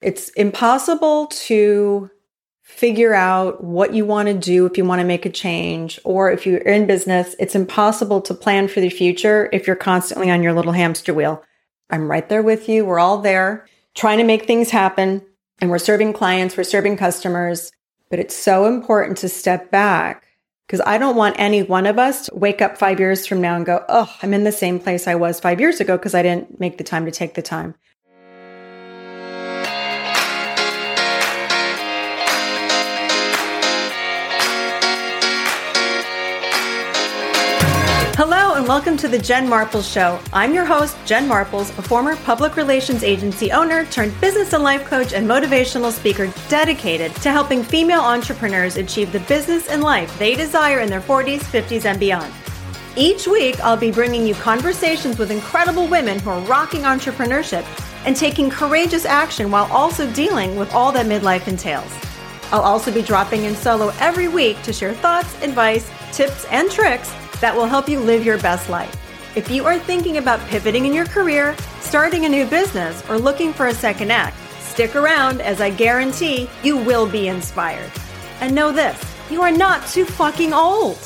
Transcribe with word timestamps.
It's 0.00 0.30
impossible 0.30 1.26
to 1.26 2.10
figure 2.62 3.12
out 3.12 3.62
what 3.62 3.92
you 3.92 4.06
want 4.06 4.28
to 4.28 4.34
do 4.34 4.64
if 4.64 4.78
you 4.78 4.84
want 4.84 5.00
to 5.00 5.06
make 5.06 5.26
a 5.26 5.30
change 5.30 5.98
or 6.04 6.30
if 6.30 6.46
you're 6.46 6.58
in 6.58 6.86
business, 6.86 7.34
it's 7.38 7.56
impossible 7.56 8.20
to 8.22 8.32
plan 8.32 8.68
for 8.68 8.80
the 8.80 8.88
future 8.88 9.48
if 9.52 9.66
you're 9.66 9.76
constantly 9.76 10.30
on 10.30 10.42
your 10.42 10.52
little 10.52 10.72
hamster 10.72 11.12
wheel. 11.12 11.42
I'm 11.90 12.10
right 12.10 12.26
there 12.28 12.42
with 12.42 12.68
you. 12.68 12.84
We're 12.84 13.00
all 13.00 13.18
there 13.18 13.66
trying 13.94 14.18
to 14.18 14.24
make 14.24 14.46
things 14.46 14.70
happen 14.70 15.22
and 15.60 15.68
we're 15.68 15.78
serving 15.78 16.12
clients, 16.12 16.56
we're 16.56 16.62
serving 16.62 16.96
customers, 16.96 17.72
but 18.08 18.20
it's 18.20 18.36
so 18.36 18.66
important 18.66 19.18
to 19.18 19.28
step 19.28 19.70
back 19.70 20.24
because 20.66 20.80
I 20.86 20.98
don't 20.98 21.16
want 21.16 21.36
any 21.38 21.64
one 21.64 21.86
of 21.86 21.98
us 21.98 22.26
to 22.26 22.34
wake 22.34 22.62
up 22.62 22.78
five 22.78 23.00
years 23.00 23.26
from 23.26 23.40
now 23.40 23.56
and 23.56 23.66
go, 23.66 23.84
Oh, 23.88 24.10
I'm 24.22 24.32
in 24.32 24.44
the 24.44 24.52
same 24.52 24.78
place 24.78 25.08
I 25.08 25.16
was 25.16 25.40
five 25.40 25.60
years 25.60 25.80
ago 25.80 25.98
because 25.98 26.14
I 26.14 26.22
didn't 26.22 26.60
make 26.60 26.78
the 26.78 26.84
time 26.84 27.04
to 27.04 27.10
take 27.10 27.34
the 27.34 27.42
time. 27.42 27.74
Welcome 38.70 38.96
to 38.96 39.08
the 39.08 39.18
Jen 39.18 39.48
Marples 39.48 39.92
Show. 39.92 40.20
I'm 40.32 40.54
your 40.54 40.64
host, 40.64 40.96
Jen 41.04 41.28
Marples, 41.28 41.76
a 41.76 41.82
former 41.82 42.14
public 42.14 42.54
relations 42.54 43.02
agency 43.02 43.50
owner 43.50 43.84
turned 43.86 44.18
business 44.20 44.52
and 44.52 44.62
life 44.62 44.84
coach 44.84 45.12
and 45.12 45.26
motivational 45.26 45.90
speaker 45.90 46.32
dedicated 46.48 47.12
to 47.16 47.32
helping 47.32 47.64
female 47.64 48.00
entrepreneurs 48.00 48.76
achieve 48.76 49.10
the 49.10 49.18
business 49.26 49.66
and 49.66 49.82
life 49.82 50.16
they 50.20 50.36
desire 50.36 50.78
in 50.78 50.88
their 50.88 51.00
40s, 51.00 51.40
50s, 51.40 51.84
and 51.84 51.98
beyond. 51.98 52.32
Each 52.96 53.26
week, 53.26 53.58
I'll 53.58 53.76
be 53.76 53.90
bringing 53.90 54.24
you 54.24 54.34
conversations 54.34 55.18
with 55.18 55.32
incredible 55.32 55.88
women 55.88 56.20
who 56.20 56.30
are 56.30 56.40
rocking 56.42 56.82
entrepreneurship 56.82 57.66
and 58.06 58.14
taking 58.14 58.50
courageous 58.50 59.04
action 59.04 59.50
while 59.50 59.66
also 59.72 60.08
dealing 60.12 60.54
with 60.54 60.72
all 60.72 60.92
that 60.92 61.06
midlife 61.06 61.48
entails. 61.48 61.92
I'll 62.52 62.62
also 62.62 62.94
be 62.94 63.02
dropping 63.02 63.46
in 63.46 63.56
solo 63.56 63.92
every 63.98 64.28
week 64.28 64.62
to 64.62 64.72
share 64.72 64.94
thoughts, 64.94 65.34
advice, 65.42 65.90
tips, 66.12 66.44
and 66.52 66.70
tricks 66.70 67.12
that 67.40 67.54
will 67.54 67.66
help 67.66 67.88
you 67.88 68.00
live 68.00 68.24
your 68.24 68.38
best 68.38 68.68
life. 68.68 68.96
If 69.36 69.50
you 69.50 69.64
are 69.64 69.78
thinking 69.78 70.16
about 70.16 70.40
pivoting 70.48 70.86
in 70.86 70.92
your 70.92 71.06
career, 71.06 71.56
starting 71.80 72.24
a 72.24 72.28
new 72.28 72.46
business, 72.46 73.02
or 73.08 73.18
looking 73.18 73.52
for 73.52 73.68
a 73.68 73.74
second 73.74 74.10
act, 74.10 74.36
stick 74.60 74.96
around 74.96 75.40
as 75.40 75.60
I 75.60 75.70
guarantee 75.70 76.48
you 76.62 76.76
will 76.76 77.06
be 77.06 77.28
inspired. 77.28 77.90
And 78.40 78.54
know 78.54 78.72
this 78.72 79.00
you 79.30 79.42
are 79.42 79.52
not 79.52 79.86
too 79.86 80.04
fucking 80.04 80.52
old. 80.52 80.98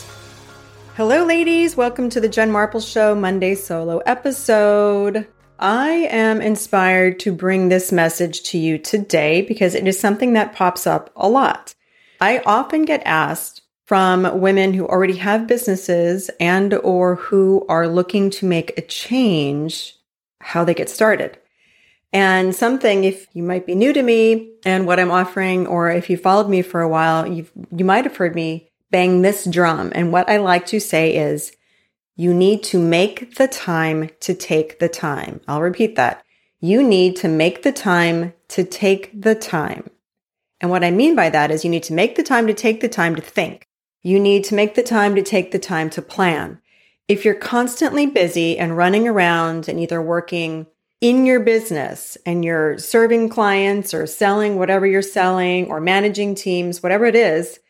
Hello, 0.96 1.24
ladies. 1.24 1.76
Welcome 1.76 2.08
to 2.10 2.20
the 2.20 2.28
Jen 2.28 2.50
Marples 2.50 2.90
Show 2.90 3.14
Monday 3.14 3.54
solo 3.54 3.98
episode. 3.98 5.26
I 5.58 5.90
am 6.10 6.40
inspired 6.40 7.20
to 7.20 7.32
bring 7.32 7.68
this 7.68 7.92
message 7.92 8.42
to 8.44 8.58
you 8.58 8.78
today 8.78 9.42
because 9.42 9.74
it 9.74 9.86
is 9.86 9.98
something 9.98 10.32
that 10.32 10.54
pops 10.54 10.86
up 10.86 11.10
a 11.16 11.28
lot. 11.28 11.74
I 12.20 12.42
often 12.46 12.84
get 12.84 13.02
asked 13.04 13.63
from 13.84 14.40
women 14.40 14.72
who 14.72 14.86
already 14.86 15.16
have 15.16 15.46
businesses 15.46 16.30
and 16.40 16.74
or 16.74 17.16
who 17.16 17.64
are 17.68 17.86
looking 17.86 18.30
to 18.30 18.46
make 18.46 18.76
a 18.78 18.82
change 18.82 19.96
how 20.40 20.64
they 20.64 20.74
get 20.74 20.88
started. 20.88 21.38
And 22.12 22.54
something 22.54 23.04
if 23.04 23.26
you 23.34 23.42
might 23.42 23.66
be 23.66 23.74
new 23.74 23.92
to 23.92 24.02
me 24.02 24.52
and 24.64 24.86
what 24.86 25.00
I'm 25.00 25.10
offering 25.10 25.66
or 25.66 25.90
if 25.90 26.08
you 26.08 26.16
followed 26.16 26.48
me 26.48 26.62
for 26.62 26.80
a 26.80 26.88
while, 26.88 27.26
you 27.26 27.46
you 27.76 27.84
might 27.84 28.04
have 28.04 28.16
heard 28.16 28.34
me 28.34 28.70
bang 28.90 29.22
this 29.22 29.44
drum 29.44 29.90
and 29.94 30.12
what 30.12 30.28
I 30.30 30.36
like 30.36 30.66
to 30.66 30.80
say 30.80 31.16
is 31.16 31.52
you 32.16 32.32
need 32.32 32.62
to 32.64 32.78
make 32.78 33.34
the 33.34 33.48
time 33.48 34.10
to 34.20 34.34
take 34.34 34.78
the 34.78 34.88
time. 34.88 35.40
I'll 35.48 35.60
repeat 35.60 35.96
that. 35.96 36.24
You 36.60 36.82
need 36.82 37.16
to 37.16 37.28
make 37.28 37.64
the 37.64 37.72
time 37.72 38.32
to 38.48 38.64
take 38.64 39.20
the 39.20 39.34
time. 39.34 39.90
And 40.60 40.70
what 40.70 40.84
I 40.84 40.92
mean 40.92 41.16
by 41.16 41.28
that 41.30 41.50
is 41.50 41.64
you 41.64 41.70
need 41.70 41.82
to 41.84 41.92
make 41.92 42.14
the 42.14 42.22
time 42.22 42.46
to 42.46 42.54
take 42.54 42.80
the 42.80 42.88
time 42.88 43.16
to 43.16 43.22
think. 43.22 43.66
You 44.04 44.20
need 44.20 44.44
to 44.44 44.54
make 44.54 44.74
the 44.74 44.82
time 44.82 45.14
to 45.14 45.22
take 45.22 45.50
the 45.50 45.58
time 45.58 45.88
to 45.90 46.02
plan. 46.02 46.60
If 47.08 47.24
you're 47.24 47.34
constantly 47.34 48.06
busy 48.06 48.58
and 48.58 48.76
running 48.76 49.08
around 49.08 49.66
and 49.66 49.80
either 49.80 50.00
working 50.00 50.66
in 51.00 51.24
your 51.24 51.40
business 51.40 52.18
and 52.26 52.44
you're 52.44 52.76
serving 52.76 53.30
clients 53.30 53.94
or 53.94 54.06
selling 54.06 54.58
whatever 54.58 54.86
you're 54.86 55.00
selling 55.00 55.66
or 55.68 55.80
managing 55.80 56.34
teams, 56.34 56.82
whatever 56.82 57.06
it 57.06 57.16
is, 57.16 57.60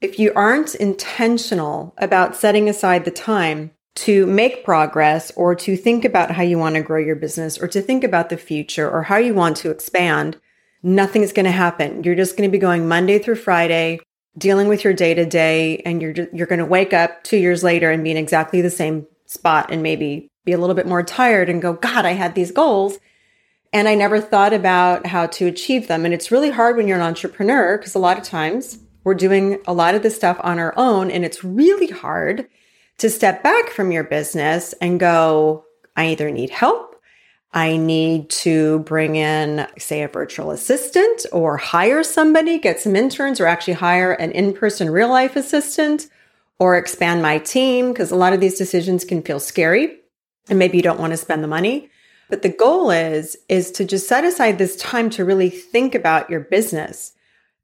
if 0.00 0.18
you 0.18 0.32
aren't 0.34 0.74
intentional 0.76 1.94
about 1.98 2.34
setting 2.34 2.66
aside 2.66 3.04
the 3.04 3.10
time 3.10 3.70
to 3.96 4.24
make 4.24 4.64
progress 4.64 5.30
or 5.36 5.54
to 5.54 5.76
think 5.76 6.06
about 6.06 6.30
how 6.30 6.42
you 6.42 6.56
want 6.56 6.74
to 6.76 6.82
grow 6.82 6.98
your 6.98 7.16
business 7.16 7.58
or 7.58 7.68
to 7.68 7.82
think 7.82 8.02
about 8.02 8.30
the 8.30 8.38
future 8.38 8.90
or 8.90 9.02
how 9.02 9.18
you 9.18 9.34
want 9.34 9.58
to 9.58 9.70
expand, 9.70 10.40
nothing's 10.82 11.34
going 11.34 11.44
to 11.44 11.50
happen. 11.50 12.02
You're 12.02 12.14
just 12.14 12.34
going 12.34 12.48
to 12.48 12.52
be 12.52 12.58
going 12.58 12.88
Monday 12.88 13.18
through 13.18 13.34
Friday, 13.34 14.00
dealing 14.38 14.68
with 14.68 14.84
your 14.84 14.92
day 14.92 15.14
to 15.14 15.26
day 15.26 15.78
and 15.84 16.00
you're 16.00 16.14
you're 16.32 16.46
going 16.46 16.60
to 16.60 16.64
wake 16.64 16.92
up 16.92 17.22
2 17.24 17.36
years 17.36 17.62
later 17.62 17.90
and 17.90 18.04
be 18.04 18.10
in 18.10 18.16
exactly 18.16 18.60
the 18.60 18.70
same 18.70 19.06
spot 19.26 19.70
and 19.70 19.82
maybe 19.82 20.30
be 20.44 20.52
a 20.52 20.58
little 20.58 20.74
bit 20.74 20.86
more 20.86 21.02
tired 21.02 21.48
and 21.48 21.62
go 21.62 21.72
god 21.72 22.04
I 22.04 22.12
had 22.12 22.34
these 22.34 22.52
goals 22.52 22.98
and 23.72 23.88
I 23.88 23.94
never 23.94 24.20
thought 24.20 24.52
about 24.52 25.06
how 25.06 25.26
to 25.26 25.46
achieve 25.46 25.86
them. 25.86 26.04
And 26.04 26.12
it's 26.12 26.32
really 26.32 26.50
hard 26.50 26.76
when 26.76 26.88
you're 26.88 26.98
an 26.98 27.04
entrepreneur 27.04 27.78
because 27.78 27.94
a 27.94 28.00
lot 28.00 28.18
of 28.18 28.24
times 28.24 28.78
we're 29.04 29.14
doing 29.14 29.60
a 29.66 29.72
lot 29.72 29.94
of 29.94 30.02
this 30.02 30.16
stuff 30.16 30.38
on 30.42 30.58
our 30.58 30.74
own 30.76 31.10
and 31.10 31.24
it's 31.24 31.44
really 31.44 31.86
hard 31.86 32.48
to 32.98 33.08
step 33.08 33.42
back 33.42 33.70
from 33.70 33.92
your 33.92 34.04
business 34.04 34.74
and 34.80 35.00
go 35.00 35.64
I 35.96 36.08
either 36.08 36.30
need 36.30 36.50
help 36.50 36.89
I 37.52 37.76
need 37.76 38.30
to 38.30 38.78
bring 38.80 39.16
in, 39.16 39.66
say, 39.76 40.02
a 40.02 40.08
virtual 40.08 40.52
assistant 40.52 41.26
or 41.32 41.56
hire 41.56 42.04
somebody, 42.04 42.58
get 42.58 42.78
some 42.78 42.94
interns, 42.94 43.40
or 43.40 43.46
actually 43.46 43.74
hire 43.74 44.12
an 44.12 44.30
in 44.30 44.52
person 44.52 44.88
real 44.90 45.08
life 45.08 45.34
assistant 45.34 46.08
or 46.60 46.76
expand 46.76 47.22
my 47.22 47.38
team 47.38 47.88
because 47.88 48.12
a 48.12 48.16
lot 48.16 48.32
of 48.32 48.40
these 48.40 48.56
decisions 48.56 49.04
can 49.04 49.22
feel 49.22 49.40
scary 49.40 49.96
and 50.48 50.58
maybe 50.58 50.76
you 50.76 50.82
don't 50.82 51.00
want 51.00 51.12
to 51.12 51.16
spend 51.16 51.42
the 51.42 51.48
money. 51.48 51.90
But 52.28 52.42
the 52.42 52.48
goal 52.48 52.92
is, 52.92 53.36
is 53.48 53.72
to 53.72 53.84
just 53.84 54.06
set 54.06 54.24
aside 54.24 54.58
this 54.58 54.76
time 54.76 55.10
to 55.10 55.24
really 55.24 55.50
think 55.50 55.96
about 55.96 56.30
your 56.30 56.40
business. 56.40 57.14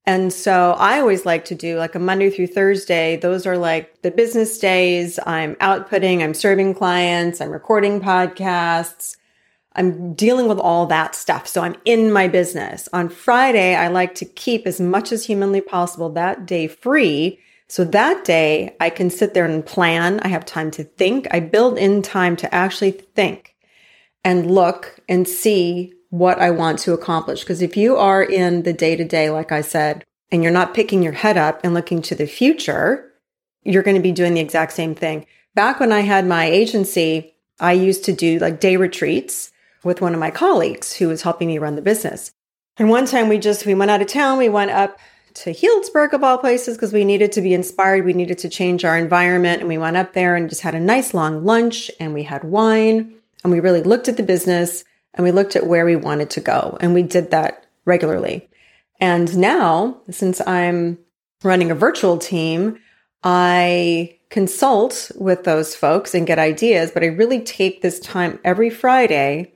And 0.04 0.32
so 0.32 0.74
I 0.78 0.98
always 0.98 1.26
like 1.26 1.44
to 1.47 1.54
do 1.54 1.78
like 1.78 1.94
a 1.94 2.00
Monday 2.00 2.30
through 2.30 2.48
Thursday. 2.48 3.16
Those 3.16 3.47
are 3.47 3.58
like 3.58 4.03
the 4.03 4.10
business 4.10 4.58
days. 4.58 5.20
I'm 5.24 5.54
outputting, 5.56 6.22
I'm 6.22 6.34
serving 6.34 6.74
clients, 6.74 7.41
I'm 7.41 7.50
recording 7.50 8.00
podcasts. 8.00 9.16
I'm 9.76 10.14
dealing 10.14 10.48
with 10.48 10.59
all 10.59 10.87
that 10.87 11.14
stuff. 11.14 11.47
So 11.47 11.62
I'm 11.62 11.76
in 11.84 12.10
my 12.10 12.28
business. 12.28 12.88
On 12.92 13.09
Friday, 13.09 13.75
I 13.75 13.88
like 13.88 14.14
to 14.16 14.25
keep 14.25 14.66
as 14.66 14.81
much 14.81 15.12
as 15.12 15.26
humanly 15.26 15.60
possible 15.60 16.09
that 16.10 16.47
day 16.47 16.66
free. 16.66 17.38
So 17.69 17.84
that 17.84 18.25
day 18.25 18.75
I 18.81 18.91
can 18.91 19.10
sit 19.10 19.34
there 19.34 19.44
and 19.44 19.65
plan. 19.65 20.20
I 20.20 20.28
have 20.28 20.47
time 20.47 20.70
to 20.72 20.84
think. 20.84 21.28
I 21.31 21.41
build 21.41 21.78
in 21.78 22.00
time 22.00 22.36
to 22.36 22.54
actually 22.54 22.92
think 22.92 23.54
and 24.25 24.50
look 24.50 24.98
and 25.09 25.28
see 25.28 25.92
what 26.10 26.41
I 26.41 26.50
want 26.50 26.78
to 26.81 26.94
accomplish. 26.94 27.41
Because 27.41 27.62
if 27.62 27.76
you 27.76 27.97
are 27.97 28.22
in 28.22 28.62
the 28.62 28.72
day 28.72 28.97
to 28.97 29.04
day, 29.04 29.31
like 29.31 29.53
I 29.53 29.60
said, 29.60 30.04
and 30.32 30.42
you're 30.42 30.53
not 30.53 30.75
picking 30.75 31.03
your 31.03 31.12
head 31.12 31.36
up 31.36 31.60
and 31.62 31.75
looking 31.75 32.03
to 32.03 32.15
the 32.15 32.26
future, 32.26 33.12
you're 33.62 33.82
going 33.82 33.97
to 33.97 34.03
be 34.03 34.12
doing 34.12 34.34
the 34.34 34.41
exact 34.41 34.72
same 34.72 34.94
thing. 34.94 35.26
Back 35.54 35.81
when 35.81 35.92
I 35.92 36.00
had 36.00 36.26
my 36.26 36.47
agency, 36.47 37.34
I 37.60 37.72
used 37.72 38.04
to 38.04 38.12
do 38.12 38.38
like 38.38 38.60
day 38.60 38.76
retreats 38.76 39.53
with 39.86 40.00
one 40.00 40.12
of 40.12 40.20
my 40.20 40.30
colleagues 40.30 40.92
who 40.92 41.08
was 41.08 41.22
helping 41.22 41.48
me 41.48 41.58
run 41.58 41.76
the 41.76 41.82
business. 41.82 42.30
And 42.76 42.91
one 42.91 43.06
time 43.06 43.28
we 43.28 43.38
just, 43.38 43.64
we 43.64 43.74
went 43.74 43.91
out 43.91 44.02
of 44.02 44.08
town, 44.08 44.36
we 44.36 44.50
went 44.50 44.70
up 44.70 44.98
to 45.34 45.52
Healdsburg 45.52 46.12
of 46.12 46.24
all 46.24 46.38
places 46.38 46.76
because 46.76 46.92
we 46.92 47.04
needed 47.04 47.32
to 47.32 47.41
be 47.41 47.54
inspired. 47.54 48.04
We 48.04 48.12
needed 48.12 48.38
to 48.38 48.48
change 48.48 48.84
our 48.84 48.98
environment. 48.98 49.60
And 49.60 49.69
we 49.69 49.78
went 49.78 49.97
up 49.97 50.12
there 50.12 50.34
and 50.34 50.48
just 50.48 50.62
had 50.62 50.74
a 50.74 50.80
nice 50.80 51.14
long 51.14 51.44
lunch 51.44 51.91
and 52.00 52.12
we 52.12 52.22
had 52.22 52.44
wine 52.44 53.14
and 53.44 53.52
we 53.52 53.60
really 53.60 53.82
looked 53.82 54.08
at 54.08 54.16
the 54.16 54.22
business 54.22 54.84
and 55.14 55.24
we 55.24 55.30
looked 55.30 55.56
at 55.56 55.66
where 55.66 55.84
we 55.84 55.97
wanted 55.97 56.30
to 56.30 56.41
go. 56.41 56.76
And 56.80 56.92
we 56.92 57.03
did 57.03 57.30
that 57.30 57.64
regularly. 57.84 58.48
And 58.98 59.36
now, 59.38 60.00
since 60.10 60.41
I'm 60.47 60.98
running 61.44 61.71
a 61.71 61.74
virtual 61.74 62.18
team, 62.18 62.78
I 63.22 64.18
consult 64.30 65.12
with 65.16 65.44
those 65.44 65.74
folks 65.74 66.15
and 66.15 66.27
get 66.27 66.38
ideas, 66.38 66.91
but 66.91 67.03
I 67.03 67.06
really 67.06 67.41
take 67.41 67.83
this 67.83 68.00
time 68.00 68.41
every 68.42 68.71
Friday 68.71 69.53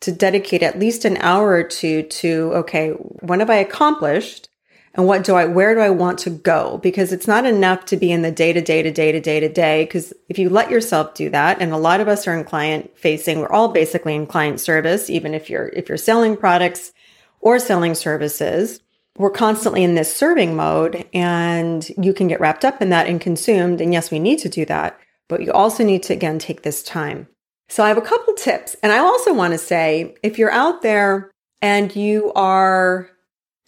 to 0.00 0.12
dedicate 0.12 0.62
at 0.62 0.78
least 0.78 1.04
an 1.04 1.16
hour 1.18 1.50
or 1.50 1.62
two 1.62 2.02
to, 2.04 2.52
okay, 2.54 2.90
what 2.90 3.40
have 3.40 3.50
I 3.50 3.56
accomplished? 3.56 4.48
And 4.94 5.06
what 5.06 5.22
do 5.22 5.36
I, 5.36 5.44
where 5.44 5.74
do 5.74 5.80
I 5.80 5.90
want 5.90 6.18
to 6.20 6.30
go? 6.30 6.78
Because 6.78 7.12
it's 7.12 7.28
not 7.28 7.46
enough 7.46 7.84
to 7.86 7.96
be 7.96 8.10
in 8.10 8.22
the 8.22 8.32
day 8.32 8.52
to 8.52 8.60
day 8.60 8.82
to 8.82 8.90
day 8.90 9.12
to 9.12 9.20
day 9.20 9.38
to 9.38 9.48
day. 9.48 9.84
Because 9.84 10.12
if 10.28 10.38
you 10.38 10.50
let 10.50 10.70
yourself 10.70 11.14
do 11.14 11.30
that, 11.30 11.60
and 11.60 11.72
a 11.72 11.76
lot 11.76 12.00
of 12.00 12.08
us 12.08 12.26
are 12.26 12.36
in 12.36 12.44
client 12.44 12.90
facing, 12.98 13.38
we're 13.38 13.52
all 13.52 13.68
basically 13.68 14.16
in 14.16 14.26
client 14.26 14.58
service, 14.58 15.08
even 15.08 15.32
if 15.32 15.48
you're, 15.48 15.68
if 15.68 15.88
you're 15.88 15.98
selling 15.98 16.36
products 16.36 16.92
or 17.40 17.60
selling 17.60 17.94
services, 17.94 18.80
we're 19.16 19.30
constantly 19.30 19.84
in 19.84 19.94
this 19.94 20.12
serving 20.12 20.56
mode 20.56 21.06
and 21.12 21.88
you 22.02 22.12
can 22.12 22.26
get 22.26 22.40
wrapped 22.40 22.64
up 22.64 22.80
in 22.80 22.88
that 22.90 23.06
and 23.06 23.20
consumed. 23.20 23.80
And 23.80 23.92
yes, 23.92 24.10
we 24.10 24.18
need 24.18 24.38
to 24.40 24.48
do 24.48 24.64
that, 24.64 24.98
but 25.28 25.42
you 25.42 25.52
also 25.52 25.84
need 25.84 26.02
to 26.04 26.14
again 26.14 26.38
take 26.38 26.62
this 26.62 26.82
time 26.82 27.28
so 27.70 27.84
I 27.84 27.88
have 27.88 27.98
a 27.98 28.02
couple 28.02 28.34
tips. 28.34 28.74
And 28.82 28.92
I 28.92 28.98
also 28.98 29.32
want 29.32 29.52
to 29.52 29.58
say 29.58 30.14
if 30.22 30.38
you're 30.38 30.50
out 30.50 30.82
there 30.82 31.30
and 31.62 31.94
you 31.94 32.32
are 32.34 33.08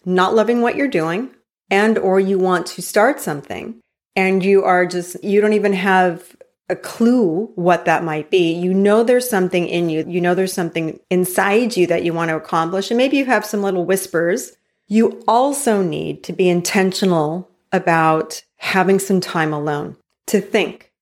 not 0.05 0.35
loving 0.35 0.61
what 0.61 0.75
you're 0.75 0.89
doing 0.89 1.29
and 1.71 1.97
or 1.97 2.19
you 2.19 2.37
want 2.37 2.65
to 2.67 2.81
start 2.81 3.21
something 3.21 3.79
and 4.15 4.43
you 4.43 4.63
are 4.63 4.85
just 4.85 5.23
you 5.23 5.39
don't 5.39 5.53
even 5.53 5.73
have 5.73 6.35
a 6.69 6.75
clue 6.75 7.51
what 7.55 7.85
that 7.85 8.03
might 8.03 8.29
be. 8.29 8.53
You 8.53 8.73
know 8.73 9.03
there's 9.03 9.29
something 9.29 9.67
in 9.67 9.89
you. 9.89 10.05
You 10.07 10.19
know 10.19 10.35
there's 10.35 10.53
something 10.53 10.99
inside 11.09 11.77
you 11.77 11.87
that 11.87 12.03
you 12.03 12.13
want 12.13 12.29
to 12.29 12.35
accomplish 12.35 12.91
and 12.91 12.97
maybe 12.97 13.17
you 13.17 13.25
have 13.25 13.45
some 13.45 13.61
little 13.61 13.85
whispers. 13.85 14.51
You 14.87 15.23
also 15.29 15.81
need 15.81 16.23
to 16.25 16.33
be 16.33 16.49
intentional 16.49 17.49
about 17.71 18.43
having 18.57 18.99
some 18.99 19.21
time 19.21 19.53
alone 19.53 19.95
to 20.27 20.41
think. 20.41 20.92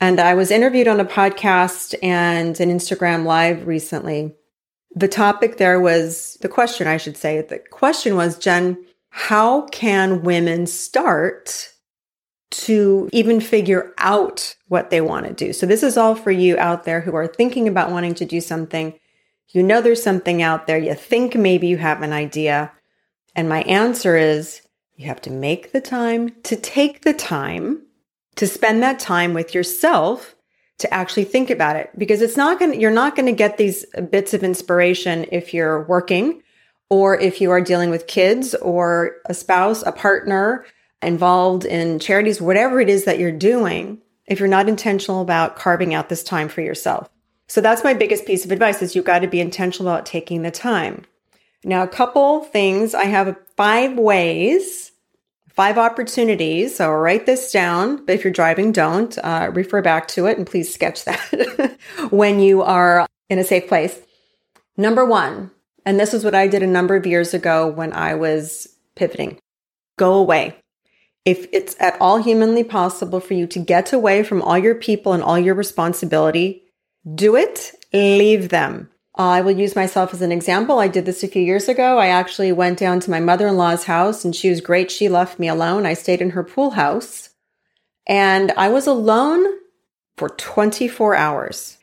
And 0.00 0.20
I 0.20 0.34
was 0.34 0.50
interviewed 0.50 0.88
on 0.88 1.00
a 1.00 1.04
podcast 1.04 1.94
and 2.02 2.58
an 2.60 2.70
Instagram 2.70 3.24
live 3.24 3.66
recently. 3.66 4.34
The 4.94 5.08
topic 5.08 5.56
there 5.56 5.80
was 5.80 6.38
the 6.40 6.48
question, 6.48 6.86
I 6.86 6.96
should 6.96 7.16
say. 7.16 7.42
The 7.42 7.58
question 7.58 8.14
was, 8.16 8.38
Jen, 8.38 8.84
how 9.10 9.62
can 9.66 10.22
women 10.22 10.66
start 10.66 11.72
to 12.50 13.10
even 13.12 13.40
figure 13.40 13.92
out 13.98 14.54
what 14.68 14.90
they 14.90 15.00
want 15.00 15.26
to 15.26 15.34
do? 15.34 15.52
So 15.52 15.66
this 15.66 15.82
is 15.82 15.96
all 15.96 16.14
for 16.14 16.30
you 16.30 16.56
out 16.58 16.84
there 16.84 17.00
who 17.00 17.14
are 17.16 17.26
thinking 17.26 17.66
about 17.66 17.90
wanting 17.90 18.14
to 18.14 18.24
do 18.24 18.40
something. 18.40 18.98
You 19.50 19.62
know, 19.62 19.80
there's 19.80 20.02
something 20.02 20.42
out 20.42 20.66
there. 20.66 20.78
You 20.78 20.94
think 20.94 21.34
maybe 21.34 21.66
you 21.66 21.76
have 21.76 22.02
an 22.02 22.12
idea. 22.12 22.72
And 23.34 23.48
my 23.48 23.62
answer 23.62 24.16
is 24.16 24.62
you 24.94 25.06
have 25.08 25.20
to 25.22 25.30
make 25.30 25.72
the 25.72 25.80
time 25.80 26.30
to 26.44 26.56
take 26.56 27.02
the 27.02 27.14
time 27.14 27.82
to 28.38 28.46
spend 28.46 28.82
that 28.82 28.98
time 29.00 29.34
with 29.34 29.54
yourself 29.54 30.34
to 30.78 30.92
actually 30.94 31.24
think 31.24 31.50
about 31.50 31.74
it 31.74 31.90
because 31.98 32.22
it's 32.22 32.36
not 32.36 32.58
going 32.58 32.72
to, 32.72 32.78
you're 32.78 32.90
not 32.90 33.16
going 33.16 33.26
to 33.26 33.32
get 33.32 33.56
these 33.56 33.84
bits 34.10 34.32
of 34.32 34.44
inspiration 34.44 35.26
if 35.32 35.52
you're 35.52 35.82
working 35.82 36.40
or 36.88 37.18
if 37.18 37.40
you 37.40 37.50
are 37.50 37.60
dealing 37.60 37.90
with 37.90 38.06
kids 38.06 38.54
or 38.54 39.16
a 39.26 39.34
spouse, 39.34 39.82
a 39.82 39.90
partner 39.90 40.64
involved 41.02 41.64
in 41.64 41.98
charities, 41.98 42.40
whatever 42.40 42.80
it 42.80 42.88
is 42.88 43.04
that 43.04 43.18
you're 43.18 43.32
doing, 43.32 43.98
if 44.26 44.38
you're 44.38 44.48
not 44.48 44.68
intentional 44.68 45.20
about 45.20 45.56
carving 45.56 45.92
out 45.92 46.08
this 46.08 46.22
time 46.22 46.48
for 46.48 46.60
yourself. 46.60 47.10
So 47.48 47.60
that's 47.60 47.82
my 47.82 47.94
biggest 47.94 48.24
piece 48.24 48.44
of 48.44 48.52
advice 48.52 48.82
is 48.82 48.94
you've 48.94 49.04
got 49.04 49.20
to 49.20 49.26
be 49.26 49.40
intentional 49.40 49.92
about 49.92 50.06
taking 50.06 50.42
the 50.42 50.50
time. 50.52 51.04
Now, 51.64 51.82
a 51.82 51.88
couple 51.88 52.44
things. 52.44 52.94
I 52.94 53.04
have 53.04 53.36
five 53.56 53.98
ways 53.98 54.87
five 55.58 55.76
opportunities. 55.76 56.76
So 56.76 56.88
write 56.92 57.26
this 57.26 57.50
down. 57.50 58.04
But 58.04 58.14
if 58.14 58.22
you're 58.22 58.32
driving, 58.32 58.70
don't 58.70 59.18
uh, 59.18 59.50
refer 59.52 59.82
back 59.82 60.06
to 60.08 60.26
it 60.26 60.38
and 60.38 60.46
please 60.46 60.72
sketch 60.72 61.04
that 61.04 61.76
when 62.10 62.38
you 62.38 62.62
are 62.62 63.08
in 63.28 63.40
a 63.40 63.44
safe 63.44 63.66
place. 63.66 63.98
Number 64.76 65.04
one, 65.04 65.50
and 65.84 65.98
this 65.98 66.14
is 66.14 66.22
what 66.22 66.36
I 66.36 66.46
did 66.46 66.62
a 66.62 66.66
number 66.68 66.94
of 66.94 67.06
years 67.06 67.34
ago 67.34 67.66
when 67.66 67.92
I 67.92 68.14
was 68.14 68.68
pivoting 68.94 69.40
go 69.98 70.14
away. 70.14 70.54
If 71.24 71.48
it's 71.52 71.74
at 71.80 72.00
all 72.00 72.18
humanly 72.18 72.62
possible 72.62 73.18
for 73.18 73.34
you 73.34 73.48
to 73.48 73.58
get 73.58 73.92
away 73.92 74.22
from 74.22 74.40
all 74.40 74.56
your 74.56 74.76
people 74.76 75.12
and 75.12 75.24
all 75.24 75.40
your 75.40 75.56
responsibility, 75.56 76.62
do 77.16 77.34
it, 77.34 77.74
leave 77.92 78.50
them. 78.50 78.90
I 79.18 79.40
will 79.40 79.52
use 79.52 79.74
myself 79.74 80.14
as 80.14 80.22
an 80.22 80.30
example. 80.30 80.78
I 80.78 80.86
did 80.86 81.04
this 81.04 81.24
a 81.24 81.28
few 81.28 81.42
years 81.42 81.68
ago. 81.68 81.98
I 81.98 82.06
actually 82.06 82.52
went 82.52 82.78
down 82.78 83.00
to 83.00 83.10
my 83.10 83.18
mother 83.18 83.48
in 83.48 83.56
law's 83.56 83.84
house 83.84 84.24
and 84.24 84.34
she 84.34 84.48
was 84.48 84.60
great. 84.60 84.92
She 84.92 85.08
left 85.08 85.40
me 85.40 85.48
alone. 85.48 85.86
I 85.86 85.94
stayed 85.94 86.22
in 86.22 86.30
her 86.30 86.44
pool 86.44 86.70
house 86.70 87.30
and 88.06 88.52
I 88.52 88.68
was 88.68 88.86
alone 88.86 89.44
for 90.16 90.28
24 90.28 91.16
hours. 91.16 91.78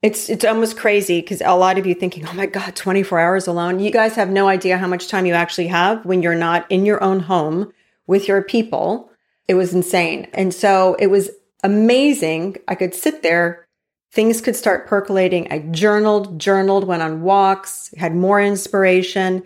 It's, 0.00 0.30
it's 0.30 0.46
almost 0.46 0.78
crazy 0.78 1.20
because 1.20 1.42
a 1.42 1.54
lot 1.54 1.76
of 1.76 1.84
you 1.84 1.94
thinking, 1.94 2.26
oh 2.26 2.32
my 2.32 2.46
God, 2.46 2.74
24 2.74 3.20
hours 3.20 3.46
alone. 3.46 3.80
You 3.80 3.90
guys 3.90 4.14
have 4.14 4.30
no 4.30 4.48
idea 4.48 4.78
how 4.78 4.88
much 4.88 5.08
time 5.08 5.26
you 5.26 5.34
actually 5.34 5.66
have 5.66 6.06
when 6.06 6.22
you're 6.22 6.34
not 6.34 6.64
in 6.70 6.86
your 6.86 7.04
own 7.04 7.20
home 7.20 7.74
with 8.06 8.26
your 8.26 8.42
people. 8.42 9.10
It 9.46 9.54
was 9.54 9.74
insane. 9.74 10.28
And 10.32 10.54
so 10.54 10.96
it 10.98 11.08
was 11.08 11.28
amazing. 11.62 12.56
I 12.66 12.74
could 12.74 12.94
sit 12.94 13.22
there 13.22 13.68
things 14.12 14.40
could 14.40 14.56
start 14.56 14.86
percolating. 14.86 15.50
I 15.52 15.60
journaled, 15.70 16.38
journaled, 16.38 16.84
went 16.84 17.02
on 17.02 17.22
walks, 17.22 17.94
had 17.96 18.14
more 18.14 18.40
inspiration. 18.40 19.42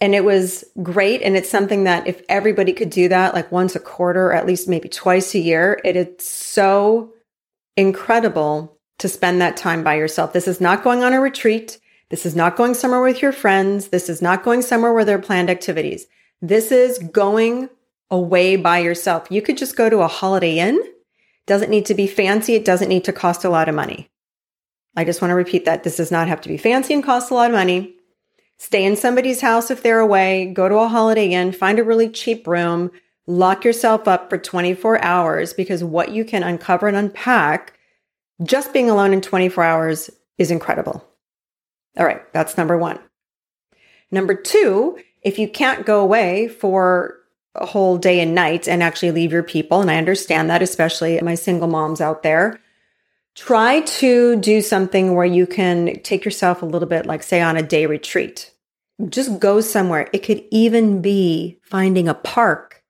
And 0.00 0.14
it 0.14 0.24
was 0.24 0.64
great. 0.82 1.22
And 1.22 1.36
it's 1.36 1.50
something 1.50 1.84
that 1.84 2.06
if 2.06 2.22
everybody 2.28 2.72
could 2.72 2.90
do 2.90 3.08
that 3.08 3.34
like 3.34 3.52
once 3.52 3.76
a 3.76 3.80
quarter, 3.80 4.28
or 4.28 4.32
at 4.32 4.46
least 4.46 4.68
maybe 4.68 4.88
twice 4.88 5.34
a 5.34 5.38
year, 5.38 5.80
it 5.84 5.96
is 5.96 6.26
so 6.26 7.12
incredible 7.76 8.78
to 8.98 9.08
spend 9.08 9.40
that 9.40 9.56
time 9.56 9.82
by 9.82 9.94
yourself. 9.94 10.32
This 10.32 10.48
is 10.48 10.60
not 10.60 10.84
going 10.84 11.02
on 11.02 11.12
a 11.12 11.20
retreat. 11.20 11.78
This 12.10 12.26
is 12.26 12.34
not 12.36 12.56
going 12.56 12.74
somewhere 12.74 13.00
with 13.00 13.22
your 13.22 13.32
friends. 13.32 13.88
This 13.88 14.08
is 14.08 14.20
not 14.20 14.42
going 14.42 14.62
somewhere 14.62 14.92
where 14.92 15.04
there 15.04 15.18
are 15.18 15.22
planned 15.22 15.48
activities. 15.48 16.06
This 16.42 16.72
is 16.72 16.98
going 16.98 17.70
away 18.10 18.56
by 18.56 18.78
yourself. 18.78 19.26
You 19.30 19.40
could 19.40 19.56
just 19.56 19.76
go 19.76 19.88
to 19.88 20.00
a 20.00 20.08
holiday 20.08 20.58
inn 20.58 20.82
doesn't 21.46 21.70
need 21.70 21.86
to 21.86 21.94
be 21.94 22.06
fancy. 22.06 22.54
It 22.54 22.64
doesn't 22.64 22.88
need 22.88 23.04
to 23.04 23.12
cost 23.12 23.44
a 23.44 23.50
lot 23.50 23.68
of 23.68 23.74
money. 23.74 24.08
I 24.96 25.04
just 25.04 25.22
want 25.22 25.30
to 25.30 25.36
repeat 25.36 25.64
that. 25.64 25.84
This 25.84 25.96
does 25.96 26.10
not 26.10 26.28
have 26.28 26.40
to 26.42 26.48
be 26.48 26.56
fancy 26.56 26.94
and 26.94 27.02
cost 27.02 27.30
a 27.30 27.34
lot 27.34 27.50
of 27.50 27.56
money. 27.56 27.94
Stay 28.58 28.84
in 28.84 28.96
somebody's 28.96 29.40
house 29.40 29.70
if 29.70 29.82
they're 29.82 30.00
away, 30.00 30.52
go 30.52 30.68
to 30.68 30.76
a 30.76 30.88
holiday 30.88 31.30
inn, 31.30 31.52
find 31.52 31.78
a 31.78 31.84
really 31.84 32.10
cheap 32.10 32.46
room, 32.46 32.90
lock 33.26 33.64
yourself 33.64 34.06
up 34.06 34.28
for 34.28 34.36
24 34.36 35.02
hours 35.02 35.54
because 35.54 35.82
what 35.82 36.10
you 36.10 36.24
can 36.24 36.42
uncover 36.42 36.86
and 36.86 36.96
unpack 36.96 37.78
just 38.42 38.72
being 38.72 38.90
alone 38.90 39.12
in 39.12 39.20
24 39.20 39.64
hours 39.64 40.10
is 40.38 40.50
incredible. 40.50 41.06
All 41.96 42.06
right, 42.06 42.20
that's 42.32 42.56
number 42.56 42.76
one. 42.76 42.98
Number 44.10 44.34
two, 44.34 44.98
if 45.22 45.38
you 45.38 45.48
can't 45.48 45.86
go 45.86 46.00
away 46.00 46.48
for 46.48 47.19
a 47.54 47.66
whole 47.66 47.98
day 47.98 48.20
and 48.20 48.34
night 48.34 48.68
and 48.68 48.82
actually 48.82 49.10
leave 49.10 49.32
your 49.32 49.42
people. 49.42 49.80
And 49.80 49.90
I 49.90 49.96
understand 49.96 50.50
that, 50.50 50.62
especially 50.62 51.20
my 51.20 51.34
single 51.34 51.68
moms 51.68 52.00
out 52.00 52.22
there. 52.22 52.60
Try 53.34 53.80
to 53.80 54.36
do 54.36 54.60
something 54.60 55.14
where 55.14 55.26
you 55.26 55.46
can 55.46 56.00
take 56.02 56.24
yourself 56.24 56.62
a 56.62 56.66
little 56.66 56.88
bit, 56.88 57.06
like 57.06 57.22
say 57.22 57.40
on 57.40 57.56
a 57.56 57.62
day 57.62 57.86
retreat. 57.86 58.52
Just 59.08 59.40
go 59.40 59.60
somewhere. 59.60 60.08
It 60.12 60.18
could 60.18 60.44
even 60.50 61.00
be 61.00 61.58
finding 61.62 62.08
a 62.08 62.14
park 62.14 62.82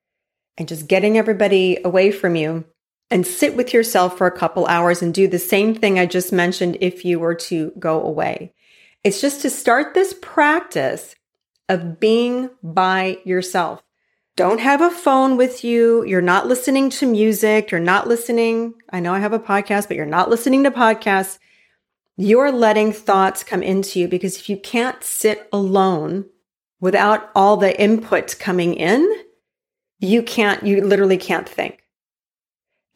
and 0.59 0.67
just 0.67 0.89
getting 0.89 1.17
everybody 1.17 1.79
away 1.85 2.11
from 2.11 2.37
you 2.37 2.65
and 3.11 3.27
sit 3.27 3.57
with 3.57 3.73
yourself 3.75 4.17
for 4.17 4.27
a 4.27 4.37
couple 4.37 4.67
hours 4.67 5.03
and 5.03 5.13
do 5.13 5.27
the 5.29 5.39
same 5.39 5.75
thing 5.75 5.99
I 5.99 6.07
just 6.07 6.33
mentioned 6.33 6.79
if 6.81 7.05
you 7.05 7.19
were 7.19 7.35
to 7.35 7.73
go 7.79 8.03
away. 8.03 8.53
It's 9.03 9.21
just 9.21 9.43
to 9.43 9.51
start 9.51 9.95
this 9.95 10.15
practice 10.21 11.15
of 11.69 12.01
being 12.01 12.51
by 12.63 13.19
yourself 13.25 13.83
don't 14.41 14.61
have 14.61 14.81
a 14.81 14.91
phone 14.91 15.37
with 15.37 15.65
you. 15.65 16.03
You're 16.05 16.23
not 16.23 16.47
listening 16.47 16.89
to 16.89 17.07
music. 17.07 17.71
You're 17.71 17.79
not 17.79 18.09
listening. 18.09 18.73
I 18.89 18.99
know 18.99 19.13
I 19.13 19.19
have 19.19 19.35
a 19.35 19.39
podcast, 19.39 19.87
but 19.87 19.99
you're 19.99 20.07
not 20.07 20.31
listening 20.31 20.65
to 20.65 20.71
podcasts. 20.71 21.39
You're 22.17 22.51
letting 22.51 22.91
thoughts 22.91 23.45
come 23.45 23.63
into 23.63 24.01
you 24.01 24.09
because 24.09 24.39
if 24.39 24.49
you 24.49 24.57
can't 24.57 25.05
sit 25.05 25.47
alone 25.53 26.25
without 26.81 27.29
all 27.35 27.59
the 27.59 27.79
input 27.79 28.39
coming 28.39 28.73
in, 28.73 29.07
you 29.99 30.23
can't, 30.23 30.65
you 30.65 30.87
literally 30.87 31.19
can't 31.19 31.47
think. 31.47 31.85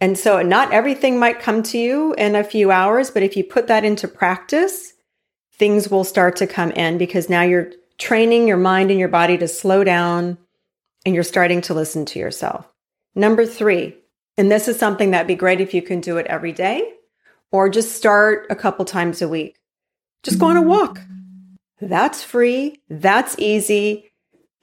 And 0.00 0.16
so 0.18 0.40
not 0.40 0.72
everything 0.72 1.18
might 1.18 1.40
come 1.40 1.62
to 1.64 1.76
you 1.76 2.14
in 2.14 2.36
a 2.36 2.42
few 2.42 2.70
hours, 2.70 3.10
but 3.10 3.22
if 3.22 3.36
you 3.36 3.44
put 3.44 3.66
that 3.66 3.84
into 3.84 4.08
practice, 4.08 4.94
things 5.52 5.90
will 5.90 6.04
start 6.04 6.36
to 6.36 6.46
come 6.46 6.70
in 6.70 6.96
because 6.96 7.28
now 7.28 7.42
you're 7.42 7.70
training 7.98 8.48
your 8.48 8.56
mind 8.56 8.90
and 8.90 8.98
your 8.98 9.10
body 9.10 9.36
to 9.36 9.46
slow 9.46 9.84
down, 9.84 10.38
and 11.04 11.14
you're 11.14 11.24
starting 11.24 11.60
to 11.62 11.74
listen 11.74 12.04
to 12.06 12.18
yourself. 12.18 12.66
Number 13.14 13.46
three, 13.46 13.96
and 14.36 14.50
this 14.50 14.68
is 14.68 14.78
something 14.78 15.10
that'd 15.10 15.26
be 15.26 15.34
great 15.34 15.60
if 15.60 15.74
you 15.74 15.82
can 15.82 16.00
do 16.00 16.16
it 16.16 16.26
every 16.26 16.52
day 16.52 16.94
or 17.52 17.68
just 17.68 17.94
start 17.94 18.46
a 18.50 18.56
couple 18.56 18.84
times 18.84 19.22
a 19.22 19.28
week. 19.28 19.60
Just 20.24 20.38
go 20.38 20.46
on 20.46 20.56
a 20.56 20.62
walk. 20.62 21.00
That's 21.80 22.22
free. 22.22 22.80
That's 22.88 23.38
easy. 23.38 24.10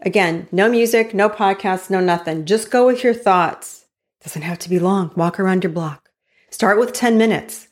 Again, 0.02 0.48
no 0.52 0.68
music, 0.68 1.14
no 1.14 1.30
podcast, 1.30 1.90
no 1.90 2.00
nothing. 2.00 2.46
Just 2.46 2.72
go 2.72 2.86
with 2.86 3.04
your 3.04 3.14
thoughts. 3.14 3.86
Doesn't 4.24 4.42
have 4.42 4.60
to 4.60 4.70
be 4.70 4.80
long. 4.80 5.12
Walk 5.16 5.40
around 5.40 5.64
your 5.64 5.72
block. 5.72 6.10
Start 6.50 6.80
with 6.80 6.94
10 6.94 7.18
minutes. 7.18 7.70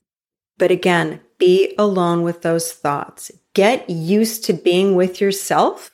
But 0.57 0.71
again, 0.71 1.19
be 1.38 1.73
alone 1.77 2.21
with 2.21 2.41
those 2.41 2.71
thoughts. 2.71 3.31
Get 3.53 3.89
used 3.89 4.45
to 4.45 4.53
being 4.53 4.95
with 4.95 5.19
yourself 5.19 5.91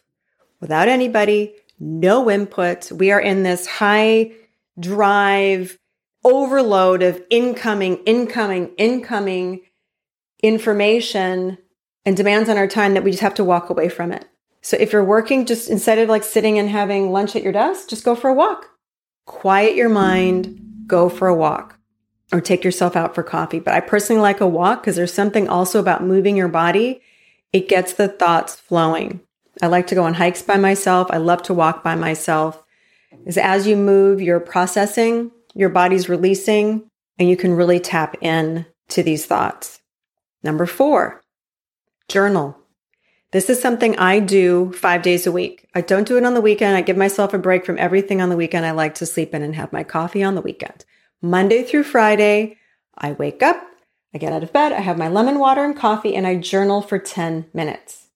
without 0.60 0.88
anybody, 0.88 1.54
no 1.80 2.30
input. 2.30 2.92
We 2.92 3.12
are 3.12 3.20
in 3.20 3.44
this 3.44 3.68
high 3.68 4.32
drive 4.80 5.78
overload 6.24 7.04
of 7.04 7.22
incoming, 7.30 7.98
incoming, 8.06 8.72
incoming 8.78 9.62
information 10.42 11.58
and 12.06 12.18
demands 12.18 12.50
on 12.50 12.58
our 12.58 12.68
time 12.68 12.94
that 12.94 13.04
we 13.04 13.12
just 13.12 13.24
have 13.24 13.36
to 13.36 13.44
walk 13.44 13.70
away 13.70 13.90
from 13.90 14.12
it. 14.12 14.26
So 14.62 14.78
if 14.80 14.92
you're 14.94 15.04
working, 15.04 15.46
just 15.46 15.70
instead 15.70 16.00
of 16.00 16.10
like 16.10 16.24
sitting 16.24 16.58
and 16.58 16.70
having 16.70 17.12
lunch 17.12 17.36
at 17.36 17.44
your 17.44 17.54
desk, 17.54 17.90
just 17.90 18.04
go 18.04 18.16
for 18.16 18.30
a 18.30 18.34
walk. 18.34 18.70
Quiet 19.26 19.76
your 19.76 19.90
mind, 19.90 20.84
go 20.88 21.10
for 21.10 21.28
a 21.28 21.36
walk 21.36 21.80
or 22.32 22.42
take 22.42 22.64
yourself 22.64 22.96
out 22.96 23.14
for 23.14 23.24
coffee. 23.24 23.60
But 23.60 23.76
I 23.76 23.80
personally 23.80 24.22
like 24.22 24.42
a 24.42 24.48
walk 24.48 24.82
because 24.82 24.96
there's 24.96 25.14
something 25.14 25.48
also 25.48 25.80
about 25.80 26.04
moving 26.04 26.36
your 26.36 26.48
body. 26.48 27.02
It 27.54 27.70
gets 27.70 27.94
the 27.94 28.08
thoughts 28.08 28.56
flowing. 28.56 29.22
I 29.62 29.68
like 29.68 29.88
to 29.88 29.96
go 29.96 30.04
on 30.04 30.16
hikes 30.16 30.42
by 30.42 30.58
myself. 30.58 31.08
I 31.12 31.18
love 31.18 31.44
to 31.44 31.54
walk 31.54 31.84
by 31.84 31.96
myself. 31.96 32.64
Is 33.26 33.38
as 33.38 33.66
you 33.66 33.76
move, 33.76 34.22
you're 34.22 34.40
processing, 34.40 35.32
your 35.54 35.70
body's 35.70 36.10
releasing, 36.10 36.90
and 37.18 37.30
you 37.30 37.38
can 37.38 37.54
really 37.54 37.80
tap 37.80 38.18
in 38.22 38.66
to 38.90 39.02
these 39.02 39.26
thoughts. 39.26 39.80
Number 40.44 40.66
four, 40.66 41.22
journal. 42.08 42.58
This 43.32 43.50
is 43.50 43.62
something 43.62 43.98
I 43.98 44.20
do 44.20 44.72
five 44.74 45.02
days 45.02 45.26
a 45.26 45.32
week. 45.32 45.68
I 45.74 45.82
don't 45.82 46.08
do 46.08 46.18
it 46.18 46.26
on 46.26 46.36
the 46.36 46.42
weekend. 46.42 46.76
I 46.76 46.82
give 46.82 46.98
myself 46.98 47.34
a 47.34 47.40
break 47.40 47.66
from 47.66 47.78
everything 47.78 48.22
on 48.22 48.30
the 48.30 48.38
weekend. 48.38 48.66
I 48.66 48.72
like 48.72 48.96
to 48.96 49.06
sleep 49.06 49.34
in 49.34 49.42
and 49.42 49.56
have 49.56 49.74
my 49.74 49.84
coffee 49.84 50.24
on 50.24 50.36
the 50.36 50.42
weekend. 50.42 50.86
Monday 51.22 51.64
through 51.64 51.84
Friday, 51.84 52.58
I 52.98 53.14
wake 53.14 53.42
up, 53.42 53.62
I 54.14 54.20
get 54.20 54.32
out 54.32 54.44
of 54.44 54.54
bed, 54.54 54.72
I 54.72 54.82
have 54.82 54.98
my 54.98 55.10
lemon 55.10 55.40
water 55.40 55.66
and 55.66 55.76
coffee, 55.76 56.16
and 56.16 56.28
I 56.28 56.36
journal 56.36 56.82
for 56.82 57.00
10 57.00 57.48
minutes. 57.54 58.08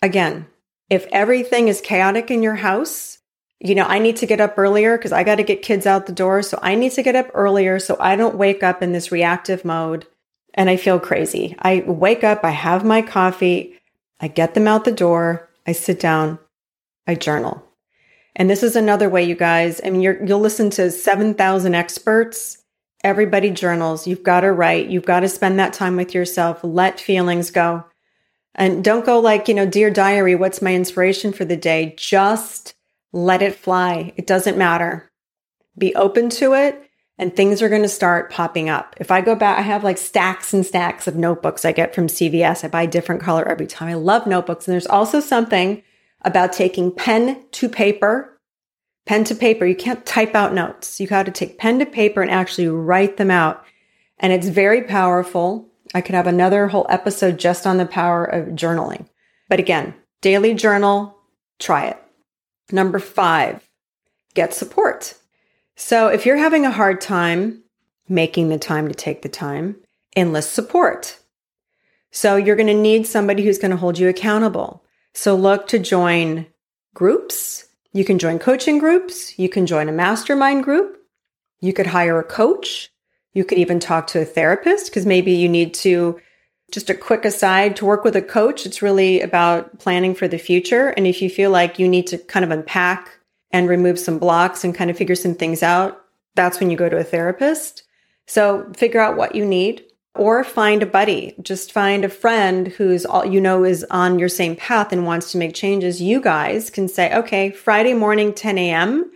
Again, 0.00 0.46
if 0.92 1.06
everything 1.10 1.68
is 1.68 1.80
chaotic 1.80 2.30
in 2.30 2.42
your 2.42 2.56
house, 2.56 3.16
you 3.60 3.74
know, 3.74 3.86
I 3.86 3.98
need 3.98 4.16
to 4.16 4.26
get 4.26 4.42
up 4.42 4.58
earlier 4.58 4.98
because 4.98 5.10
I 5.10 5.24
got 5.24 5.36
to 5.36 5.42
get 5.42 5.62
kids 5.62 5.86
out 5.86 6.04
the 6.04 6.12
door. 6.12 6.42
So 6.42 6.58
I 6.60 6.74
need 6.74 6.92
to 6.92 7.02
get 7.02 7.16
up 7.16 7.30
earlier 7.32 7.78
so 7.78 7.96
I 7.98 8.14
don't 8.14 8.36
wake 8.36 8.62
up 8.62 8.82
in 8.82 8.92
this 8.92 9.10
reactive 9.10 9.64
mode 9.64 10.06
and 10.52 10.68
I 10.68 10.76
feel 10.76 11.00
crazy. 11.00 11.56
I 11.60 11.82
wake 11.86 12.22
up, 12.22 12.44
I 12.44 12.50
have 12.50 12.84
my 12.84 13.00
coffee, 13.00 13.74
I 14.20 14.28
get 14.28 14.52
them 14.52 14.68
out 14.68 14.84
the 14.84 14.92
door, 14.92 15.48
I 15.66 15.72
sit 15.72 15.98
down, 15.98 16.38
I 17.06 17.14
journal. 17.14 17.66
And 18.36 18.50
this 18.50 18.62
is 18.62 18.76
another 18.76 19.08
way, 19.08 19.24
you 19.24 19.34
guys. 19.34 19.80
I 19.82 19.88
mean, 19.88 20.02
you 20.02 20.18
will 20.20 20.40
listen 20.40 20.68
to 20.70 20.90
7,000 20.90 21.74
experts. 21.74 22.58
Everybody 23.02 23.48
journals. 23.48 24.06
You've 24.06 24.22
got 24.22 24.42
to 24.42 24.52
write. 24.52 24.88
You've 24.88 25.06
got 25.06 25.20
to 25.20 25.28
spend 25.30 25.58
that 25.58 25.72
time 25.72 25.96
with 25.96 26.14
yourself. 26.14 26.60
Let 26.62 27.00
feelings 27.00 27.50
go. 27.50 27.86
And 28.54 28.84
don't 28.84 29.06
go 29.06 29.18
like, 29.18 29.48
you 29.48 29.54
know, 29.54 29.66
dear 29.66 29.90
diary, 29.90 30.34
what's 30.34 30.62
my 30.62 30.74
inspiration 30.74 31.32
for 31.32 31.44
the 31.44 31.56
day? 31.56 31.94
Just 31.96 32.74
let 33.12 33.42
it 33.42 33.56
fly. 33.56 34.12
It 34.16 34.26
doesn't 34.26 34.58
matter. 34.58 35.10
Be 35.78 35.94
open 35.94 36.28
to 36.30 36.54
it 36.54 36.90
and 37.18 37.34
things 37.34 37.62
are 37.62 37.68
going 37.68 37.82
to 37.82 37.88
start 37.88 38.30
popping 38.30 38.68
up. 38.68 38.96
If 38.98 39.10
I 39.10 39.20
go 39.20 39.34
back, 39.34 39.58
I 39.58 39.62
have 39.62 39.84
like 39.84 39.98
stacks 39.98 40.52
and 40.52 40.64
stacks 40.64 41.06
of 41.06 41.14
notebooks 41.14 41.64
I 41.64 41.72
get 41.72 41.94
from 41.94 42.06
CVS. 42.06 42.64
I 42.64 42.68
buy 42.68 42.82
a 42.82 42.88
different 42.88 43.22
color 43.22 43.46
every 43.46 43.66
time. 43.66 43.88
I 43.88 43.94
love 43.94 44.26
notebooks. 44.26 44.66
And 44.66 44.72
there's 44.72 44.86
also 44.86 45.20
something 45.20 45.82
about 46.22 46.52
taking 46.52 46.90
pen 46.90 47.44
to 47.52 47.68
paper, 47.68 48.40
pen 49.06 49.24
to 49.24 49.34
paper. 49.34 49.66
You 49.66 49.76
can't 49.76 50.04
type 50.06 50.34
out 50.34 50.54
notes. 50.54 51.00
You 51.00 51.06
got 51.06 51.26
to 51.26 51.32
take 51.32 51.58
pen 51.58 51.78
to 51.78 51.86
paper 51.86 52.22
and 52.22 52.30
actually 52.30 52.68
write 52.68 53.18
them 53.18 53.30
out. 53.30 53.64
And 54.18 54.32
it's 54.32 54.48
very 54.48 54.82
powerful. 54.82 55.68
I 55.94 56.00
could 56.00 56.14
have 56.14 56.26
another 56.26 56.68
whole 56.68 56.86
episode 56.88 57.38
just 57.38 57.66
on 57.66 57.76
the 57.76 57.86
power 57.86 58.24
of 58.24 58.48
journaling. 58.48 59.06
But 59.48 59.60
again, 59.60 59.94
daily 60.20 60.54
journal, 60.54 61.16
try 61.58 61.86
it. 61.86 62.02
Number 62.70 62.98
five, 62.98 63.68
get 64.34 64.54
support. 64.54 65.14
So 65.76 66.08
if 66.08 66.24
you're 66.24 66.36
having 66.36 66.64
a 66.64 66.70
hard 66.70 67.00
time 67.00 67.62
making 68.08 68.48
the 68.48 68.58
time 68.58 68.88
to 68.88 68.94
take 68.94 69.22
the 69.22 69.28
time, 69.28 69.76
enlist 70.16 70.52
support. 70.52 71.18
So 72.10 72.36
you're 72.36 72.56
going 72.56 72.66
to 72.68 72.74
need 72.74 73.06
somebody 73.06 73.42
who's 73.42 73.58
going 73.58 73.70
to 73.70 73.76
hold 73.76 73.98
you 73.98 74.08
accountable. 74.08 74.84
So 75.14 75.34
look 75.34 75.66
to 75.68 75.78
join 75.78 76.46
groups. 76.94 77.66
You 77.92 78.04
can 78.04 78.18
join 78.18 78.38
coaching 78.38 78.78
groups. 78.78 79.38
You 79.38 79.48
can 79.48 79.66
join 79.66 79.88
a 79.88 79.92
mastermind 79.92 80.64
group. 80.64 80.98
You 81.60 81.72
could 81.72 81.88
hire 81.88 82.18
a 82.18 82.24
coach. 82.24 82.91
You 83.34 83.44
could 83.44 83.58
even 83.58 83.80
talk 83.80 84.08
to 84.08 84.20
a 84.20 84.24
therapist 84.24 84.86
because 84.86 85.06
maybe 85.06 85.32
you 85.32 85.48
need 85.48 85.74
to 85.74 86.20
just 86.72 86.90
a 86.90 86.94
quick 86.94 87.24
aside 87.24 87.76
to 87.76 87.84
work 87.84 88.02
with 88.02 88.16
a 88.16 88.22
coach. 88.22 88.66
It's 88.66 88.82
really 88.82 89.20
about 89.20 89.78
planning 89.78 90.14
for 90.14 90.26
the 90.26 90.38
future. 90.38 90.88
And 90.88 91.06
if 91.06 91.20
you 91.20 91.28
feel 91.28 91.50
like 91.50 91.78
you 91.78 91.86
need 91.86 92.06
to 92.08 92.18
kind 92.18 92.44
of 92.44 92.50
unpack 92.50 93.10
and 93.50 93.68
remove 93.68 93.98
some 93.98 94.18
blocks 94.18 94.64
and 94.64 94.74
kind 94.74 94.90
of 94.90 94.96
figure 94.96 95.14
some 95.14 95.34
things 95.34 95.62
out, 95.62 96.02
that's 96.34 96.58
when 96.58 96.70
you 96.70 96.76
go 96.76 96.88
to 96.88 96.96
a 96.96 97.04
therapist. 97.04 97.82
So 98.26 98.70
figure 98.74 99.00
out 99.00 99.16
what 99.16 99.34
you 99.34 99.44
need 99.44 99.84
or 100.14 100.44
find 100.44 100.82
a 100.82 100.86
buddy. 100.86 101.34
Just 101.42 101.72
find 101.72 102.04
a 102.04 102.08
friend 102.08 102.68
who's 102.68 103.04
all 103.04 103.24
you 103.24 103.40
know 103.40 103.64
is 103.64 103.84
on 103.90 104.18
your 104.18 104.28
same 104.28 104.56
path 104.56 104.92
and 104.92 105.06
wants 105.06 105.32
to 105.32 105.38
make 105.38 105.54
changes. 105.54 106.00
You 106.00 106.20
guys 106.20 106.70
can 106.70 106.88
say, 106.88 107.14
okay, 107.14 107.50
Friday 107.50 107.94
morning, 107.94 108.32
10 108.32 108.58
a.m., 108.58 109.10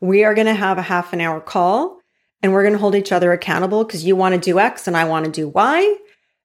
we 0.00 0.24
are 0.24 0.34
going 0.34 0.46
to 0.46 0.54
have 0.54 0.78
a 0.78 0.82
half 0.82 1.12
an 1.12 1.20
hour 1.20 1.40
call 1.40 1.99
and 2.42 2.52
we're 2.52 2.62
going 2.62 2.74
to 2.74 2.78
hold 2.78 2.94
each 2.94 3.12
other 3.12 3.32
accountable 3.32 3.84
because 3.84 4.04
you 4.04 4.16
want 4.16 4.34
to 4.34 4.40
do 4.40 4.58
X 4.58 4.86
and 4.86 4.96
I 4.96 5.04
want 5.04 5.26
to 5.26 5.30
do 5.30 5.48
Y. 5.48 5.96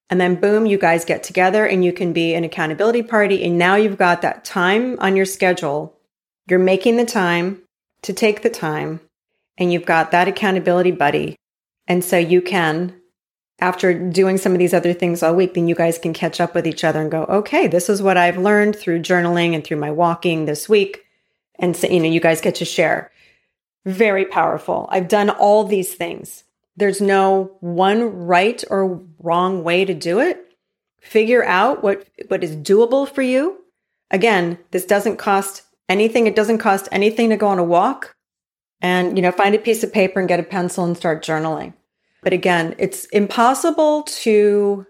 And 0.08 0.20
then 0.20 0.36
boom, 0.36 0.66
you 0.66 0.78
guys 0.78 1.04
get 1.04 1.22
together 1.22 1.66
and 1.66 1.84
you 1.84 1.92
can 1.92 2.12
be 2.12 2.34
an 2.34 2.44
accountability 2.44 3.02
party. 3.02 3.42
And 3.42 3.58
now 3.58 3.74
you've 3.74 3.98
got 3.98 4.22
that 4.22 4.44
time 4.44 4.96
on 5.00 5.16
your 5.16 5.26
schedule 5.26 5.96
you're 6.48 6.58
making 6.58 6.96
the 6.96 7.04
time 7.04 7.62
to 8.02 8.12
take 8.12 8.42
the 8.42 8.50
time 8.50 9.00
and 9.58 9.72
you've 9.72 9.86
got 9.86 10.10
that 10.10 10.28
accountability 10.28 10.92
buddy. 10.92 11.36
And 11.88 12.04
so 12.04 12.18
you 12.18 12.40
can, 12.40 13.00
after 13.58 13.94
doing 14.08 14.38
some 14.38 14.52
of 14.52 14.58
these 14.58 14.74
other 14.74 14.92
things 14.92 15.22
all 15.22 15.34
week, 15.34 15.54
then 15.54 15.66
you 15.66 15.74
guys 15.74 15.98
can 15.98 16.12
catch 16.12 16.40
up 16.40 16.54
with 16.54 16.66
each 16.66 16.84
other 16.84 17.00
and 17.00 17.10
go, 17.10 17.24
okay, 17.24 17.66
this 17.66 17.88
is 17.88 18.02
what 18.02 18.16
I've 18.16 18.38
learned 18.38 18.76
through 18.76 19.02
journaling 19.02 19.54
and 19.54 19.64
through 19.64 19.78
my 19.78 19.90
walking 19.90 20.44
this 20.44 20.68
week. 20.68 21.04
And 21.58 21.76
so, 21.76 21.88
you 21.88 22.00
know, 22.00 22.08
you 22.08 22.20
guys 22.20 22.40
get 22.40 22.56
to 22.56 22.64
share. 22.64 23.10
Very 23.86 24.24
powerful. 24.24 24.88
I've 24.90 25.08
done 25.08 25.30
all 25.30 25.62
these 25.64 25.94
things. 25.94 26.42
There's 26.76 27.00
no 27.00 27.56
one 27.60 28.26
right 28.26 28.62
or 28.68 29.00
wrong 29.20 29.62
way 29.62 29.84
to 29.84 29.94
do 29.94 30.18
it. 30.18 30.42
Figure 31.00 31.44
out 31.44 31.84
what, 31.84 32.06
what 32.26 32.42
is 32.42 32.56
doable 32.56 33.08
for 33.08 33.22
you. 33.22 33.58
Again, 34.10 34.58
this 34.72 34.84
doesn't 34.84 35.16
cost 35.18 35.62
anything. 35.88 36.26
It 36.26 36.34
doesn't 36.34 36.58
cost 36.58 36.88
anything 36.90 37.30
to 37.30 37.36
go 37.36 37.46
on 37.46 37.60
a 37.60 37.64
walk 37.64 38.16
and, 38.80 39.16
you 39.16 39.22
know, 39.22 39.30
find 39.30 39.54
a 39.54 39.58
piece 39.58 39.84
of 39.84 39.92
paper 39.92 40.18
and 40.18 40.28
get 40.28 40.40
a 40.40 40.42
pencil 40.44 40.84
and 40.84 40.96
start 40.96 41.24
journaling. 41.24 41.72
But 42.22 42.32
again, 42.32 42.74
it's 42.78 43.04
impossible 43.06 44.02
to 44.02 44.84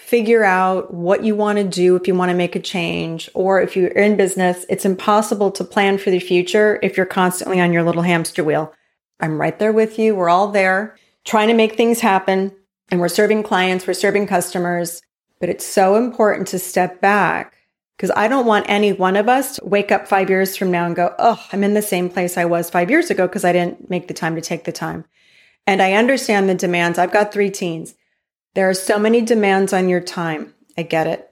figure 0.00 0.42
out 0.42 0.92
what 0.92 1.24
you 1.24 1.36
want 1.36 1.58
to 1.58 1.64
do 1.64 1.94
if 1.94 2.08
you 2.08 2.14
want 2.14 2.30
to 2.30 2.36
make 2.36 2.56
a 2.56 2.60
change 2.60 3.28
or 3.34 3.60
if 3.60 3.76
you're 3.76 3.88
in 3.88 4.16
business, 4.16 4.64
it's 4.68 4.86
impossible 4.86 5.50
to 5.52 5.62
plan 5.62 5.98
for 5.98 6.10
the 6.10 6.18
future 6.18 6.80
if 6.82 6.96
you're 6.96 7.06
constantly 7.06 7.60
on 7.60 7.72
your 7.72 7.82
little 7.82 8.02
hamster 8.02 8.42
wheel. 8.42 8.72
I'm 9.20 9.40
right 9.40 9.56
there 9.58 9.72
with 9.72 9.98
you. 9.98 10.16
We're 10.16 10.30
all 10.30 10.48
there 10.48 10.96
trying 11.24 11.48
to 11.48 11.54
make 11.54 11.76
things 11.76 12.00
happen 12.00 12.50
and 12.90 12.98
we're 12.98 13.08
serving 13.08 13.42
clients, 13.42 13.86
we're 13.86 13.92
serving 13.92 14.26
customers, 14.26 15.02
but 15.38 15.50
it's 15.50 15.66
so 15.66 15.96
important 15.96 16.48
to 16.48 16.58
step 16.58 17.00
back 17.00 17.54
because 17.96 18.10
I 18.16 18.26
don't 18.26 18.46
want 18.46 18.66
any 18.68 18.94
one 18.94 19.16
of 19.16 19.28
us 19.28 19.56
to 19.56 19.64
wake 19.64 19.92
up 19.92 20.08
five 20.08 20.30
years 20.30 20.56
from 20.56 20.70
now 20.70 20.86
and 20.86 20.96
go, 20.96 21.14
oh, 21.18 21.40
I'm 21.52 21.62
in 21.62 21.74
the 21.74 21.82
same 21.82 22.08
place 22.08 22.38
I 22.38 22.46
was 22.46 22.70
five 22.70 22.90
years 22.90 23.10
ago 23.10 23.28
because 23.28 23.44
I 23.44 23.52
didn't 23.52 23.90
make 23.90 24.08
the 24.08 24.14
time 24.14 24.34
to 24.34 24.40
take 24.40 24.64
the 24.64 24.72
time. 24.72 25.04
And 25.66 25.82
I 25.82 25.92
understand 25.92 26.48
the 26.48 26.54
demands. 26.54 26.98
I've 26.98 27.12
got 27.12 27.32
three 27.32 27.50
teens. 27.50 27.94
There 28.54 28.68
are 28.68 28.74
so 28.74 28.98
many 28.98 29.20
demands 29.20 29.72
on 29.72 29.88
your 29.88 30.00
time. 30.00 30.54
I 30.76 30.82
get 30.82 31.06
it. 31.06 31.30